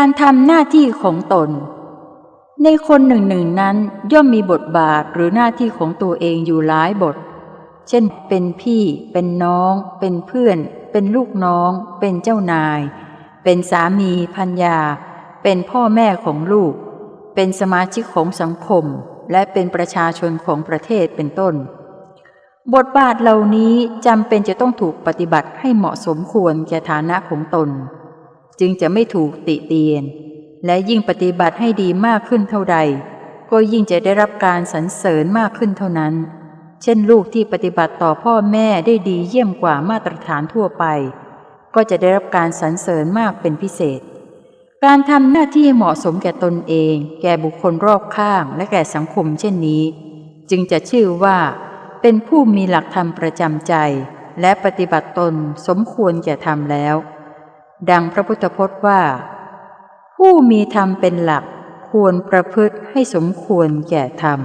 [0.00, 1.50] การทำหน้าที่ของตน
[2.64, 3.76] ในคนหนึ่งหนึ่งนั้น
[4.12, 7.16] ย่อมมีบทบาทหรือหน้าที่ของตัวเองอยู่หลายบท
[7.88, 8.82] เช่น เป็นพี่
[9.12, 10.58] เป็นน้อง เป็นเพื่อน
[10.92, 12.80] เป็นลูกน้อง เป็นเจ้านาย
[13.44, 14.78] เป็นสามีพัญญา
[15.42, 16.72] เป็นพ่อแม่ของลูก
[17.34, 18.84] เป็นสมาชิกของสังคม
[19.32, 21.54] และเป็นประชาชนของประเทศเป็นต้น
[22.74, 23.74] บทบาทเหล่านี้
[24.06, 27.70] จำเป็นจะต้องถูกปฏิบัติให้เหมาะสมควรแก่ฐานะของตน
[28.60, 30.02] จึงจะไม่ถูกติเตียน
[30.66, 32.78] และยิ่งปฏิบัติให้ดีมากขึ้นเท่าใด
[33.50, 36.14] ก็ยิ่งจะได้รับการสรรเสริญมากขึ้นเท่านั้น
[36.82, 40.84] เช่นลูกที่ปฏิบัติต่อพ่อแม่ได้ดีเยี่ยมกว่ามาตรฐานทั่วไป
[41.74, 44.00] ก็จะได้รับการสรรเสริญมากเป็นพิเศษ
[44.84, 49.82] การทำหน้าที่เหมาะสมแก่ตนเอง แก่บุคคลรอบข้างและแก่สังคม เช่นนี้
[50.50, 51.38] จึงจะชื่อว่า
[52.02, 53.74] เป็นผู้มีหลักธรรมประจำใจ
[54.40, 55.34] และปฏิบัติตน
[55.66, 56.94] สมควรแก่ธรรมแล้ว
[57.90, 59.00] ดังพระพุทธพจน์ว่า
[60.16, 61.44] ผู้มีธรรมเป็นหลัก
[61.90, 64.40] ควรประพฤติให้สมควรแก่ธรรม